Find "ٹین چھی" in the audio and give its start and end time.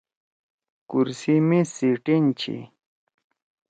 2.03-2.57